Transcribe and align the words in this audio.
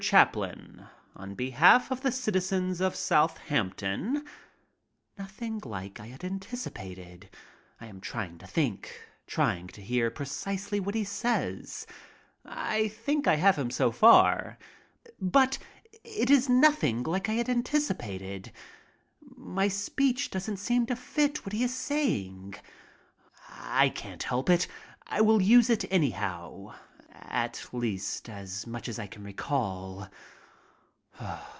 Chaplin, 0.01 0.87
on 1.15 1.35
behalf 1.35 1.91
of 1.91 2.01
the 2.01 2.11
citizens 2.11 2.81
of 2.81 2.95
Southampton 2.95 4.25
—"Nothing 5.19 5.61
like 5.63 5.99
I 5.99 6.07
had 6.07 6.23
anticipated. 6.23 7.29
I 7.79 7.85
am 7.85 8.01
trying 8.01 8.39
to 8.39 8.47
think. 8.47 8.99
Trying 9.27 9.67
to 9.67 9.81
hear 9.83 10.09
precisely 10.09 10.79
what 10.79 10.95
he 10.95 11.03
says. 11.03 11.85
I 12.43 12.87
think 12.87 13.27
I 13.27 13.35
have 13.35 13.57
him 13.59 13.69
so 13.69 13.91
far. 13.91 14.57
But 15.21 15.59
it 16.03 16.31
is 16.31 16.49
nothing 16.49 17.03
like 17.03 17.29
I 17.29 17.33
had 17.33 17.47
anticipated. 17.47 18.51
My 19.37 19.67
speech 19.67 20.31
doesn't 20.31 20.57
seem 20.57 20.87
to 20.87 20.95
fit 20.95 21.45
what 21.45 21.53
he 21.53 21.61
is 21.63 21.75
saying. 21.75 22.55
I 23.47 23.89
can't 23.89 24.23
help 24.23 24.49
it. 24.49 24.67
I 25.05 25.21
will 25.21 25.43
use 25.43 25.69
it 25.69 25.85
anyhow, 25.93 26.73
at 27.23 27.65
least 27.71 28.27
as 28.29 28.65
much 28.65 28.89
as 28.89 28.97
I 28.97 29.05
can 29.05 29.23
recall. 29.23 30.09